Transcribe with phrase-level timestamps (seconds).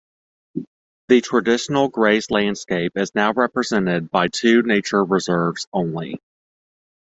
[1.09, 6.19] The traditional grazed landscape is now represented by two nature reserves only.